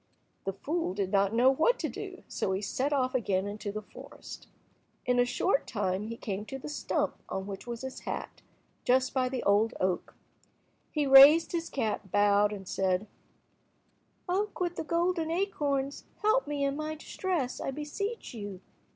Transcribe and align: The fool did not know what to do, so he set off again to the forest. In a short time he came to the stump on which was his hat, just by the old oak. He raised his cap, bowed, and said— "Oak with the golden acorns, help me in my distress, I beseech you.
The 0.45 0.53
fool 0.53 0.95
did 0.95 1.11
not 1.11 1.31
know 1.31 1.51
what 1.51 1.77
to 1.77 1.87
do, 1.87 2.23
so 2.27 2.53
he 2.53 2.61
set 2.63 2.91
off 2.91 3.13
again 3.13 3.55
to 3.59 3.71
the 3.71 3.83
forest. 3.83 4.47
In 5.05 5.19
a 5.19 5.25
short 5.25 5.67
time 5.67 6.07
he 6.07 6.17
came 6.17 6.43
to 6.45 6.57
the 6.57 6.69
stump 6.69 7.21
on 7.29 7.45
which 7.45 7.67
was 7.67 7.81
his 7.83 7.99
hat, 7.99 8.41
just 8.83 9.13
by 9.13 9.29
the 9.29 9.43
old 9.43 9.75
oak. 9.79 10.15
He 10.89 11.05
raised 11.05 11.51
his 11.51 11.69
cap, 11.69 12.09
bowed, 12.11 12.51
and 12.51 12.67
said— 12.67 13.05
"Oak 14.27 14.59
with 14.59 14.75
the 14.75 14.83
golden 14.83 15.29
acorns, 15.29 16.05
help 16.23 16.47
me 16.47 16.63
in 16.65 16.75
my 16.75 16.95
distress, 16.95 17.61
I 17.61 17.69
beseech 17.69 18.33
you. 18.33 18.59